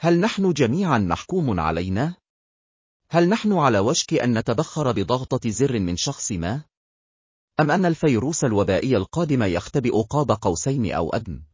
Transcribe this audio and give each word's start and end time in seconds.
هل 0.00 0.20
نحن 0.20 0.52
جميعا 0.52 0.98
محكوم 0.98 1.60
علينا؟ 1.60 2.14
هل 3.10 3.28
نحن 3.28 3.52
على 3.52 3.78
وشك 3.78 4.14
أن 4.14 4.38
نتبخر 4.38 4.92
بضغطة 4.92 5.50
زر 5.50 5.78
من 5.78 5.96
شخص 5.96 6.32
ما؟ 6.32 6.62
أم 7.60 7.70
أن 7.70 7.86
الفيروس 7.86 8.44
الوبائي 8.44 8.96
القادم 8.96 9.42
يختبئ 9.42 10.02
قاب 10.02 10.30
قوسين 10.30 10.92
أو 10.92 11.10
أدنى؟ 11.10 11.44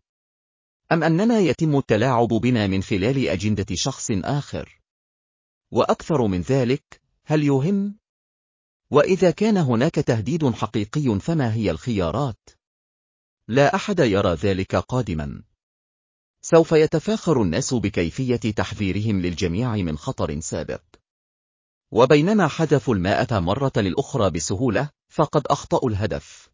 أم 0.93 1.03
أننا 1.03 1.39
يتم 1.39 1.77
التلاعب 1.79 2.29
بنا 2.29 2.67
من 2.67 2.83
خلال 2.83 3.29
أجندة 3.29 3.75
شخص 3.75 4.11
آخر؟ 4.11 4.81
وأكثر 5.71 6.27
من 6.27 6.41
ذلك، 6.41 7.01
هل 7.25 7.43
يهم؟ 7.43 7.99
وإذا 8.91 9.31
كان 9.31 9.57
هناك 9.57 9.95
تهديد 9.95 10.51
حقيقي 10.51 11.21
فما 11.21 11.55
هي 11.55 11.71
الخيارات؟ 11.71 12.51
لا 13.49 13.75
أحد 13.75 13.99
يرى 13.99 14.35
ذلك 14.35 14.77
قادما. 14.77 15.43
سوف 16.47 16.73
يتفاخر 16.73 17.43
الناس 17.43 17.75
بكيفية 17.75 18.37
تحذيرهم 18.37 19.21
للجميع 19.21 19.77
من 19.77 19.99
خطر 19.99 20.41
سابق. 20.41 20.83
وبينما 21.91 22.49
حذفوا 22.49 22.95
الماءة 22.95 23.41
مرة 23.41 23.73
الأخرى 23.77 24.31
بسهولة، 24.31 24.91
فقد 25.09 25.47
أخطأوا 25.47 25.91
الهدف. 25.91 26.49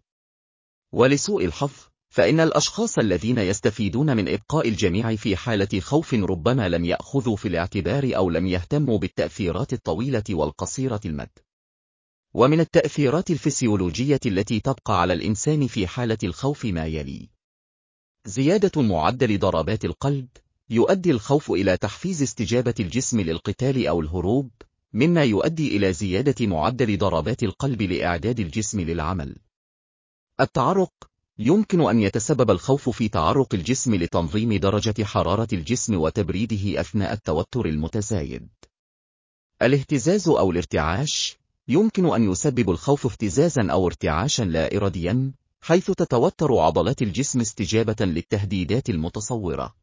ولسوء 0.92 1.44
الحظ، 1.44 1.70
فإن 2.08 2.40
الأشخاص 2.40 2.98
الذين 2.98 3.38
يستفيدون 3.38 4.16
من 4.16 4.28
إبقاء 4.28 4.68
الجميع 4.68 5.16
في 5.16 5.36
حالة 5.36 5.80
خوف 5.80 6.14
ربما 6.14 6.68
لم 6.68 6.84
يأخذوا 6.84 7.36
في 7.36 7.48
الاعتبار 7.48 8.16
أو 8.16 8.30
لم 8.30 8.46
يهتموا 8.46 8.98
بالتأثيرات 8.98 9.72
الطويلة 9.72 10.24
والقصيرة 10.30 11.00
المد. 11.04 11.38
ومن 12.34 12.60
التأثيرات 12.60 13.30
الفسيولوجية 13.30 14.20
التي 14.26 14.60
تبقى 14.60 15.00
على 15.00 15.12
الإنسان 15.12 15.66
في 15.66 15.86
حالة 15.86 16.18
الخوف 16.24 16.64
ما 16.64 16.86
يلي 16.86 17.39
زيادة 18.26 18.82
معدل 18.82 19.38
ضربات 19.38 19.84
القلب 19.84 20.28
يؤدي 20.70 21.10
الخوف 21.10 21.50
إلى 21.50 21.76
تحفيز 21.76 22.22
استجابة 22.22 22.74
الجسم 22.80 23.20
للقتال 23.20 23.86
أو 23.86 24.00
الهروب 24.00 24.50
مما 24.92 25.24
يؤدي 25.24 25.76
إلى 25.76 25.92
زيادة 25.92 26.46
معدل 26.46 26.98
ضربات 26.98 27.42
القلب 27.42 27.82
لإعداد 27.82 28.40
الجسم 28.40 28.80
للعمل. 28.80 29.36
التعرق 30.40 30.92
يمكن 31.38 31.80
أن 31.80 32.00
يتسبب 32.00 32.50
الخوف 32.50 32.88
في 32.88 33.08
تعرق 33.08 33.54
الجسم 33.54 33.94
لتنظيم 33.94 34.54
درجة 34.54 35.04
حرارة 35.04 35.48
الجسم 35.52 35.94
وتبريده 35.94 36.80
أثناء 36.80 37.12
التوتر 37.12 37.66
المتزايد. 37.66 38.48
الاهتزاز 39.62 40.28
أو 40.28 40.50
الارتعاش 40.50 41.38
يمكن 41.68 42.14
أن 42.14 42.30
يسبب 42.30 42.70
الخوف 42.70 43.06
اهتزازا 43.06 43.66
أو 43.70 43.86
ارتعاشا 43.86 44.42
لا 44.42 44.76
إراديا 44.76 45.32
حيث 45.62 45.90
تتوتر 45.90 46.58
عضلات 46.58 47.02
الجسم 47.02 47.40
استجابة 47.40 47.96
للتهديدات 48.00 48.90
المتصورة. 48.90 49.74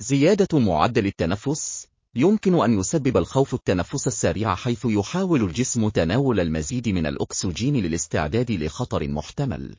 زيادة 0.00 0.58
معدل 0.58 1.06
التنفس 1.06 1.86
يمكن 2.14 2.54
أن 2.54 2.78
يسبب 2.78 3.16
الخوف 3.16 3.54
التنفس 3.54 4.06
السريع 4.06 4.54
حيث 4.54 4.84
يحاول 4.84 5.42
الجسم 5.42 5.88
تناول 5.88 6.40
المزيد 6.40 6.88
من 6.88 7.06
الأكسجين 7.06 7.76
للاستعداد 7.76 8.50
لخطر 8.50 9.08
محتمل. 9.08 9.76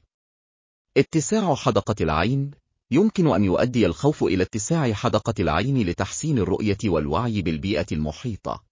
اتساع 0.98 1.56
حدقة 1.56 1.96
العين 2.02 2.52
يمكن 2.92 3.28
أن 3.28 3.44
يؤدي 3.44 3.86
الخوف 3.86 4.24
إلى 4.24 4.44
اتساع 4.44 4.94
حدقة 4.94 5.34
العين 5.40 5.88
لتحسين 5.88 6.38
الرؤية 6.38 6.78
والوعي 6.86 7.42
بالبيئة 7.42 7.88
المحيطة. 7.92 8.64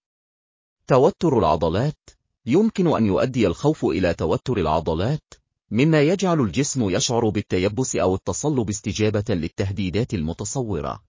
توتر 0.86 1.38
العضلات 1.38 2.10
يمكن 2.46 2.96
أن 2.96 3.06
يؤدي 3.06 3.46
الخوف 3.46 3.84
إلى 3.84 4.14
توتر 4.14 4.58
العضلات 4.58 5.34
مما 5.70 6.02
يجعل 6.02 6.40
الجسم 6.40 6.90
يشعر 6.90 7.28
بالتيبس 7.28 7.96
أو 7.96 8.14
التصلب 8.14 8.68
استجابة 8.68 9.24
للتهديدات 9.28 10.14
المتصورة. 10.14 11.02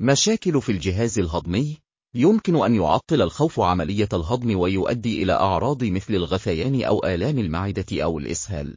مشاكل 0.00 0.62
في 0.62 0.72
الجهاز 0.72 1.18
الهضمي 1.18 1.78
يمكن 2.14 2.56
أن 2.56 2.74
يعطل 2.74 3.22
الخوف 3.22 3.60
عملية 3.60 4.08
الهضم 4.12 4.58
ويؤدي 4.58 5.22
إلى 5.22 5.32
أعراض 5.32 5.84
مثل 5.84 6.14
الغثيان 6.14 6.82
أو 6.84 7.04
آلام 7.04 7.38
المعدة 7.38 7.86
أو 8.04 8.18
الإسهال. 8.18 8.76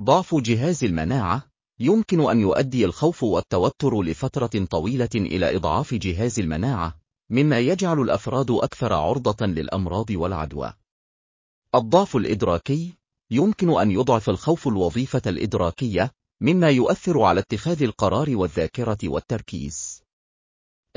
ضعف 0.00 0.34
جهاز 0.34 0.84
المناعة 0.84 1.50
يمكن 1.80 2.30
أن 2.30 2.40
يؤدي 2.40 2.84
الخوف 2.84 3.22
والتوتر 3.22 4.02
لفترة 4.02 4.64
طويلة 4.70 5.08
إلى 5.14 5.56
إضعاف 5.56 5.94
جهاز 5.94 6.40
المناعة 6.40 7.00
مما 7.30 7.58
يجعل 7.58 8.00
الأفراد 8.00 8.50
أكثر 8.50 8.92
عرضة 8.92 9.46
للأمراض 9.46 10.10
والعدوى. 10.10 10.74
الضعف 11.74 12.16
الإدراكي 12.16 12.99
يمكن 13.30 13.80
أن 13.80 13.90
يضعف 13.90 14.30
الخوف 14.30 14.68
الوظيفة 14.68 15.22
الإدراكية 15.26 16.10
مما 16.40 16.70
يؤثر 16.70 17.22
على 17.22 17.40
اتخاذ 17.40 17.82
القرار 17.82 18.36
والذاكرة 18.36 18.98
والتركيز. 19.04 20.02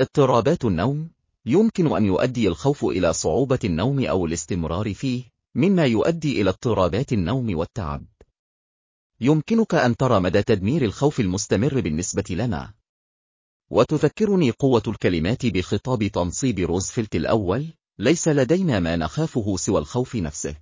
اضطرابات 0.00 0.64
النوم 0.64 1.10
يمكن 1.46 1.96
أن 1.96 2.04
يؤدي 2.04 2.48
الخوف 2.48 2.84
إلى 2.84 3.12
صعوبة 3.12 3.58
النوم 3.64 4.04
أو 4.04 4.26
الاستمرار 4.26 4.94
فيه 4.94 5.24
مما 5.54 5.86
يؤدي 5.86 6.40
إلى 6.40 6.50
اضطرابات 6.50 7.12
النوم 7.12 7.58
والتعب. 7.58 8.06
يمكنك 9.20 9.74
أن 9.74 9.96
ترى 9.96 10.20
مدى 10.20 10.42
تدمير 10.42 10.84
الخوف 10.84 11.20
المستمر 11.20 11.80
بالنسبة 11.80 12.24
لنا. 12.30 12.74
وتذكرني 13.70 14.50
قوة 14.50 14.82
الكلمات 14.88 15.46
بخطاب 15.46 16.06
تنصيب 16.06 16.58
روزفلت 16.58 17.16
الأول 17.16 17.66
ليس 17.98 18.28
لدينا 18.28 18.80
ما 18.80 18.96
نخافه 18.96 19.56
سوى 19.56 19.78
الخوف 19.78 20.16
نفسه 20.16 20.56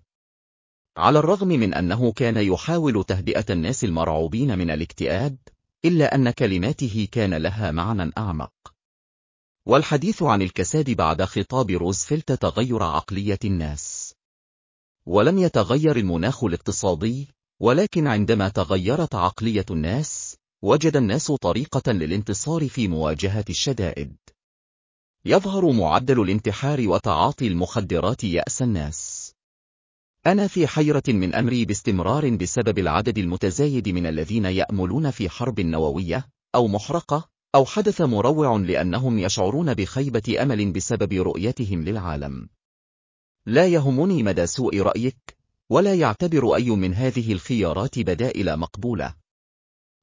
على 0.97 1.19
الرغم 1.19 1.49
من 1.49 1.75
أنه 1.75 2.13
كان 2.13 2.37
يحاول 2.37 3.05
تهدئة 3.05 3.45
الناس 3.51 3.85
المرعوبين 3.85 4.59
من 4.59 4.71
الاكتئاب 4.71 5.37
إلا 5.85 6.15
أن 6.15 6.31
كلماته 6.31 7.09
كان 7.13 7.35
لها 7.35 7.71
معنى 7.71 8.13
أعمق 8.19 8.53
والحديث 9.67 10.23
عن 10.23 10.43
الكساد 10.43 10.91
بعد 10.91 11.23
خطاب 11.23 11.71
روزفلت 11.71 12.33
تغير 12.33 12.83
عقلية 12.83 13.39
الناس 13.45 14.15
ولم 15.07 15.39
يتغير 15.39 15.97
المناخ 15.97 16.45
الاقتصادي 16.45 17.29
ولكن 17.61 18.07
عندما 18.07 18.49
تغيرت 18.49 19.15
عقلية 19.15 19.67
الناس 19.71 20.37
وجد 20.63 20.97
الناس 20.97 21.27
طريقة 21.27 21.93
للانتصار 21.93 22.69
في 22.69 22.89
مواجهة 22.89 23.45
الشدائد. 23.51 24.17
يظهر 25.25 25.73
معدل 25.73 26.21
الانتحار 26.21 26.89
وتعاطي 26.89 27.47
المخدرات 27.47 28.25
يأس 28.25 28.63
الناس. 28.63 29.12
أنا 30.27 30.47
في 30.47 30.67
حيرة 30.67 31.03
من 31.09 31.35
أمري 31.35 31.65
باستمرار 31.65 32.31
بسبب 32.31 32.79
العدد 32.79 33.19
المتزايد 33.19 33.89
من 33.89 34.07
الذين 34.07 34.45
يأملون 34.45 35.11
في 35.11 35.29
حرب 35.29 35.61
نووية 35.61 36.29
أو 36.55 36.69
محرقة 36.69 37.29
أو 37.55 37.65
حدث 37.65 38.01
مروع 38.01 38.57
لأنهم 38.57 39.19
يشعرون 39.19 39.75
بخيبة 39.75 40.43
أمل 40.43 40.73
بسبب 40.73 41.13
رؤيتهم 41.13 41.85
للعالم. 41.85 42.49
لا 43.47 43.67
يهمني 43.67 44.23
مدى 44.23 44.47
سوء 44.47 44.81
رأيك، 44.81 45.37
ولا 45.71 45.95
يعتبر 45.95 46.55
أي 46.55 46.71
من 46.71 46.95
هذه 46.95 47.33
الخيارات 47.33 47.99
بدائل 47.99 48.57
مقبولة. 48.57 49.15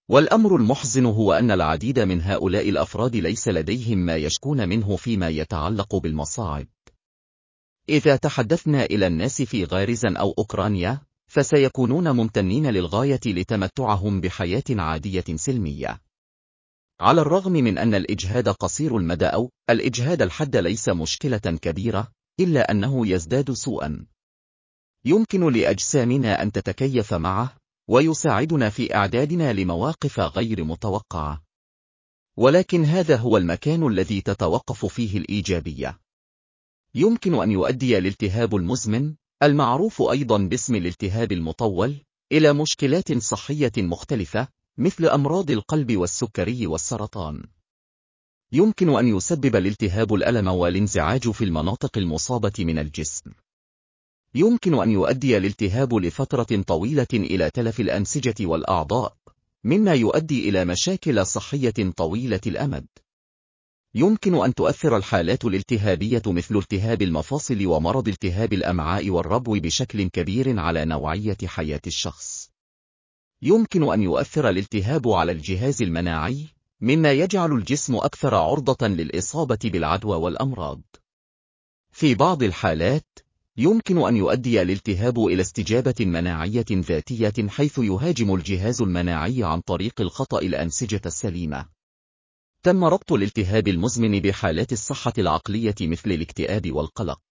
والأمر 0.10 0.56
المحزن 0.56 1.06
هو 1.06 1.34
أن 1.34 1.52
العديد 1.52 2.00
من 2.00 2.22
هؤلاء 2.22 2.70
الأفراد 2.70 3.16
ليس 3.16 3.48
لديهم 3.48 3.98
ما 3.98 4.16
يشكون 4.16 4.70
منه 4.70 4.96
فيما 4.96 5.30
يتعلق 5.30 5.96
بالمصاعب. 5.96 6.68
إذا 7.90 8.16
تحدثنا 8.16 8.86
إلى 8.86 9.08
الناس 9.08 9.42
في 9.42 9.66
غارزا 9.66 10.14
أو 10.18 10.34
أوكرانيا، 10.38 11.02
فسيكونون 11.28 12.12
ممتنين 12.12 12.68
للغاية 12.68 13.20
لتمتعهم 13.26 14.22
بحياة 14.22 14.64
عادية 14.70 15.24
سلمية. 15.36 16.02
على 17.02 17.22
الرغم 17.22 17.52
من 17.52 17.78
أن 17.78 17.96
الإجهاد 17.96 18.50
قصير 18.50 18.98
المدى 18.98 19.26
أو 19.26 19.50
الإجهاد 19.70 20.22
الحد 20.22 20.56
ليس 20.58 20.90
مشكلة 20.90 21.38
كبيرة، 21.38 22.12
إلا 22.40 22.72
أنه 22.72 23.08
يزداد 23.08 23.52
سوءا. 23.52 24.06
يمكن 25.06 25.54
لأجسامنا 25.54 26.44
أن 26.44 26.52
تتكيف 26.52 27.14
معه، 27.14 27.58
ويساعدنا 27.88 28.70
في 28.70 28.96
إعدادنا 28.96 29.54
لمواقف 29.54 30.20
غير 30.20 30.64
متوقعة. 30.64 31.44
ولكن 32.38 32.86
هذا 32.86 33.16
هو 33.16 33.38
المكان 33.38 33.88
الذي 33.88 34.22
تتوقف 34.22 34.86
فيه 34.86 35.18
الإيجابية. 35.18 36.00
يمكن 36.96 37.34
أن 37.42 37.52
يؤدي 37.52 37.98
الالتهاب 37.98 38.56
المزمن، 38.56 39.16
المعروف 39.44 40.02
أيضا 40.02 40.38
باسم 40.38 40.76
الالتهاب 40.76 41.32
المطول، 41.32 41.96
إلى 42.32 42.54
مشكلات 42.54 43.18
صحية 43.18 43.72
مختلفة، 43.78 44.48
مثل 44.78 45.06
أمراض 45.06 45.52
القلب 45.52 45.98
والسكري 45.98 46.68
والسرطان. 46.68 47.44
يمكن 48.52 48.90
أن 48.90 49.08
يسبب 49.08 49.56
الالتهاب 49.56 50.14
الألم 50.14 50.48
والانزعاج 50.48 51.32
في 51.32 51.44
المناطق 51.44 51.98
المصابة 51.98 52.54
من 52.60 52.80
الجسم. 52.80 53.32
يمكن 54.36 54.82
أن 54.82 54.92
يؤدي 54.92 55.38
الالتهاب 55.38 55.96
لفترة 55.96 56.62
طويلة 56.68 57.08
إلى 57.14 57.50
تلف 57.50 57.80
الأنسجة 57.80 58.36
والأعضاء، 58.46 59.18
مما 59.64 59.94
يؤدي 59.94 60.50
إلى 60.50 60.66
مشاكل 60.66 61.26
صحية 61.26 61.92
طويلة 61.98 62.42
الأمد. 62.48 62.86
يمكن 63.96 64.36
أن 64.36 64.54
تؤثر 64.54 64.98
الحالات 64.98 65.46
الالتهابية 65.46 66.22
مثل 66.26 66.58
التهاب 66.58 67.02
المفاصل 67.02 67.66
ومرض 67.66 68.08
التهاب 68.08 68.54
الأمعاء 68.54 69.10
والربو 69.10 69.60
بشكل 69.60 70.04
كبير 70.10 70.60
على 70.60 70.86
نوعية 70.86 71.38
حياة 71.46 71.82
الشخص. 71.88 72.50
يمكن 73.42 73.94
أن 73.94 74.02
يؤثر 74.02 74.50
الالتهاب 74.50 75.08
على 75.08 75.32
الجهاز 75.32 75.82
المناعي، 75.82 76.48
مما 76.82 77.12
يجعل 77.12 77.52
الجسم 77.52 77.96
أكثر 77.96 78.36
عرضة 78.36 78.88
للإصابة 78.88 79.60
بالعدوى 79.64 80.18
والأمراض. 80.18 80.82
في 81.92 82.16
بعض 82.16 82.44
الحالات، 82.44 83.20
يمكن 83.58 84.08
أن 84.08 84.16
يؤدي 84.16 84.62
الالتهاب 84.62 85.20
إلى 85.20 85.42
استجابة 85.42 85.96
مناعية 86.00 86.66
ذاتية 86.72 87.48
حيث 87.48 87.80
يهاجم 87.80 88.36
الجهاز 88.36 88.82
المناعي 88.82 89.44
عن 89.44 89.62
طريق 89.62 90.02
الخطأ 90.02 90.40
الأنسجة 90.40 91.02
السليمة. 91.06 91.79
تم 92.64 92.84
ربط 92.84 93.12
الالتهاب 93.12 93.68
المزمن 93.68 94.20
بحالات 94.20 94.74
الصحة 94.74 95.14
العقلية 95.18 95.76
مثل 95.82 96.12
الاكتئاب 96.12 96.72
والقلق. 96.72 97.22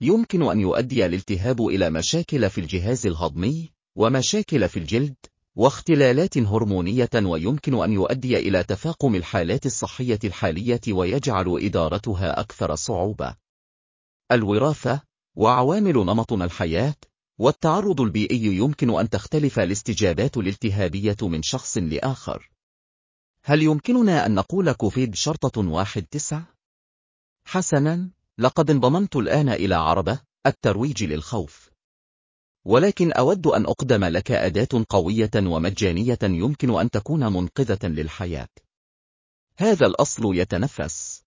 يمكن 0.00 0.42
أن 0.42 0.60
يؤدي 0.60 1.06
الالتهاب 1.06 1.66
إلى 1.66 1.90
مشاكل 1.90 2.50
في 2.50 2.60
الجهاز 2.60 3.06
الهضمي، 3.06 3.70
ومشاكل 3.96 4.68
في 4.68 4.78
الجلد، 4.78 5.14
واختلالات 5.56 6.38
هرمونية 6.38 7.10
ويمكن 7.14 7.82
أن 7.82 7.92
يؤدي 7.92 8.38
إلى 8.38 8.62
تفاقم 8.62 9.14
الحالات 9.14 9.66
الصحية 9.66 10.18
الحالية 10.24 10.80
ويجعل 10.88 11.58
إدارتها 11.60 12.40
أكثر 12.40 12.74
صعوبة. 12.74 13.36
الوراثة، 14.32 15.00
وعوامل 15.34 15.94
نمطنا 15.94 16.44
الحياة، 16.44 16.96
والتعرض 17.38 18.00
البيئي 18.00 18.56
يمكن 18.56 18.98
أن 18.98 19.08
تختلف 19.08 19.58
الاستجابات 19.58 20.36
الالتهابية 20.36 21.16
من 21.22 21.42
شخص 21.42 21.78
لآخر. 21.78 22.53
هل 23.46 23.62
يمكننا 23.62 24.26
أن 24.26 24.34
نقول 24.34 24.72
كوفيد 24.72 25.14
شرطة 25.14 25.68
واحد 25.68 26.02
تسع؟ 26.02 26.42
حسناً، 27.44 28.10
لقد 28.38 28.70
انضممت 28.70 29.16
الآن 29.16 29.48
إلى 29.48 29.74
عربة 29.74 30.20
الترويج 30.46 31.04
للخوف. 31.04 31.70
ولكن 32.64 33.12
أود 33.12 33.46
أن 33.46 33.66
أقدم 33.66 34.04
لك 34.04 34.30
أداة 34.30 34.84
قوية 34.88 35.30
ومجانية 35.36 36.18
يمكن 36.22 36.80
أن 36.80 36.90
تكون 36.90 37.32
منقذة 37.32 37.88
للحياة. 37.88 38.48
هذا 39.58 39.86
الأصل 39.86 40.34
يتنفس. 40.34 41.22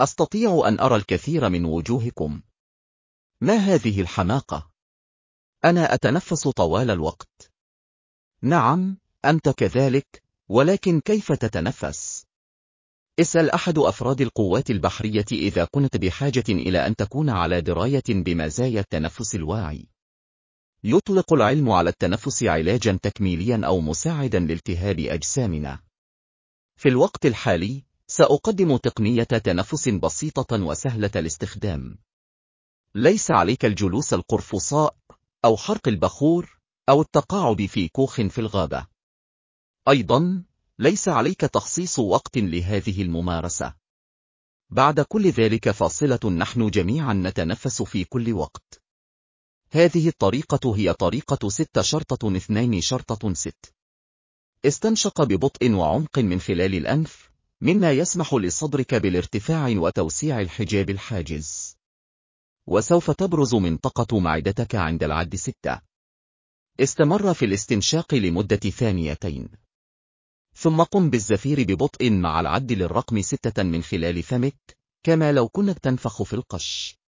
أستطيع 0.00 0.62
أن 0.68 0.80
أرى 0.80 0.96
الكثير 0.96 1.48
من 1.48 1.64
وجوهكم. 1.64 2.42
ما 3.40 3.54
هذه 3.54 4.00
الحماقة؟ 4.00 4.70
أنا 5.64 5.94
أتنفس 5.94 6.48
طوال 6.48 6.90
الوقت. 6.90 7.52
نعم، 8.42 8.98
أنت 9.24 9.48
كذلك، 9.48 10.27
ولكن 10.48 11.00
كيف 11.00 11.32
تتنفس؟ 11.32 12.24
اسأل 13.20 13.50
أحد 13.50 13.78
أفراد 13.78 14.20
القوات 14.20 14.70
البحرية 14.70 15.24
إذا 15.32 15.64
كنت 15.64 15.96
بحاجة 15.96 16.44
إلى 16.48 16.86
أن 16.86 16.96
تكون 16.96 17.30
على 17.30 17.60
دراية 17.60 18.02
بمزايا 18.08 18.80
التنفس 18.80 19.34
الواعي. 19.34 19.88
يطلق 20.84 21.32
العلم 21.32 21.70
على 21.70 21.90
التنفس 21.90 22.44
علاجا 22.44 22.98
تكميليا 23.02 23.60
أو 23.64 23.80
مساعدا 23.80 24.38
لالتهاب 24.38 25.00
أجسامنا. 25.00 25.80
في 26.76 26.88
الوقت 26.88 27.26
الحالي، 27.26 27.84
سأقدم 28.06 28.76
تقنية 28.76 29.22
تنفس 29.22 29.88
بسيطة 29.88 30.64
وسهلة 30.64 31.10
الاستخدام. 31.16 31.98
ليس 32.94 33.30
عليك 33.30 33.64
الجلوس 33.64 34.14
القرفصاء، 34.14 34.96
أو 35.44 35.56
حرق 35.56 35.88
البخور، 35.88 36.58
أو 36.88 37.00
التقاعد 37.00 37.66
في 37.66 37.88
كوخ 37.88 38.14
في 38.14 38.38
الغابة. 38.38 38.97
أيضا، 39.88 40.42
ليس 40.78 41.08
عليك 41.08 41.40
تخصيص 41.40 41.98
وقت 41.98 42.38
لهذه 42.38 43.02
الممارسة. 43.02 43.74
بعد 44.70 45.00
كل 45.00 45.30
ذلك 45.30 45.70
فاصلة 45.70 46.30
نحن 46.30 46.70
جميعا 46.70 47.14
نتنفس 47.14 47.82
في 47.82 48.04
كل 48.04 48.32
وقت. 48.32 48.82
هذه 49.70 50.08
الطريقة 50.08 50.76
هي 50.76 50.92
طريقة 50.92 51.48
ستة 51.48 51.82
شرطة 51.82 52.36
اثنين 52.36 52.80
شرطة 52.80 53.34
ست. 53.34 53.74
استنشق 54.64 55.22
ببطء 55.22 55.70
وعمق 55.70 56.18
من 56.18 56.40
خلال 56.40 56.74
الأنف، 56.74 57.30
مما 57.60 57.92
يسمح 57.92 58.34
لصدرك 58.34 58.94
بالارتفاع 58.94 59.68
وتوسيع 59.68 60.40
الحجاب 60.40 60.90
الحاجز. 60.90 61.76
وسوف 62.66 63.10
تبرز 63.10 63.54
منطقة 63.54 64.18
معدتك 64.20 64.74
عند 64.74 65.02
العد 65.02 65.36
ستة. 65.36 65.80
استمر 66.80 67.34
في 67.34 67.44
الاستنشاق 67.44 68.14
لمدة 68.14 68.56
ثانيتين. 68.56 69.67
ثم 70.60 70.82
قم 70.82 71.10
بالزفير 71.10 71.62
ببطء 71.62 72.10
مع 72.10 72.40
العد 72.40 72.72
للرقم 72.72 73.22
ستة 73.22 73.62
من 73.62 73.82
خلال 73.82 74.22
فمك، 74.22 74.76
كما 75.02 75.32
لو 75.32 75.48
كنت 75.48 75.78
تنفخ 75.78 76.22
في 76.22 76.34
القش. 76.34 76.98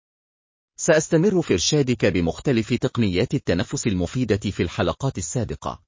سأستمر 0.76 1.42
في 1.42 1.52
إرشادك 1.52 2.06
بمختلف 2.06 2.74
تقنيات 2.74 3.34
التنفس 3.34 3.86
المفيدة 3.86 4.50
في 4.50 4.62
الحلقات 4.62 5.18
السابقة. 5.18 5.82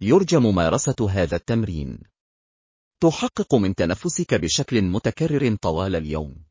يرجى 0.00 0.36
ممارسة 0.36 1.10
هذا 1.10 1.36
التمرين. 1.36 1.98
تحقق 3.00 3.54
من 3.54 3.74
تنفسك 3.74 4.34
بشكل 4.34 4.82
متكرر 4.82 5.56
طوال 5.56 5.96
اليوم. 5.96 6.44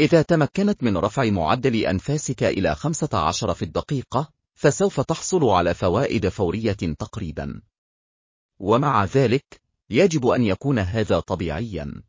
إذا 0.00 0.22
تمكنت 0.22 0.82
من 0.82 0.96
رفع 0.96 1.30
معدل 1.30 1.76
أنفاسك 1.76 2.42
إلى 2.42 2.74
15 2.74 3.54
في 3.54 3.62
الدقيقة، 3.64 4.32
فسوف 4.54 5.00
تحصل 5.00 5.44
على 5.44 5.74
فوائد 5.74 6.28
فورية 6.28 6.72
تقريبا. 6.72 7.62
ومع 8.58 9.04
ذلك، 9.04 9.60
يجب 9.90 10.26
أن 10.26 10.44
يكون 10.44 10.78
هذا 10.78 11.20
طبيعيا. 11.20 12.02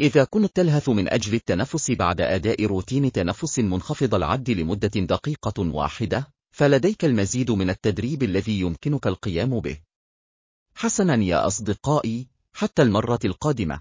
إذا 0.00 0.24
كنت 0.24 0.56
تلهث 0.56 0.88
من 0.88 1.12
أجل 1.12 1.34
التنفس 1.34 1.90
بعد 1.90 2.20
أداء 2.20 2.64
روتين 2.64 3.12
تنفس 3.12 3.58
منخفض 3.58 4.14
العد 4.14 4.50
لمدة 4.50 5.00
دقيقة 5.00 5.62
واحدة، 5.62 6.32
فلديك 6.50 7.04
المزيد 7.04 7.50
من 7.50 7.70
التدريب 7.70 8.22
الذي 8.22 8.60
يمكنك 8.60 9.06
القيام 9.06 9.60
به. 9.60 9.80
حسنا 10.74 11.14
يا 11.14 11.46
أصدقائي، 11.46 12.28
حتى 12.52 12.82
المرة 12.82 13.18
القادمة. 13.24 13.80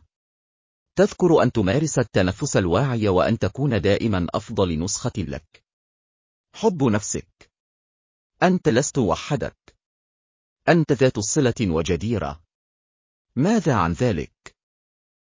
تذكر 0.95 1.43
أن 1.43 1.51
تمارس 1.51 1.99
التنفس 1.99 2.57
الواعي 2.57 3.07
وأن 3.07 3.39
تكون 3.39 3.81
دائما 3.81 4.27
أفضل 4.33 4.79
نسخة 4.79 5.11
لك. 5.17 5.63
حب 6.55 6.83
نفسك. 6.83 7.51
أنت 8.43 8.69
لست 8.69 8.97
وحدك. 8.97 9.62
أنت 10.69 10.91
ذات 10.91 11.17
الصلة 11.17 11.53
وجديرة. 11.61 12.43
ماذا 13.35 13.75
عن 13.75 13.91
ذلك؟ 13.91 14.32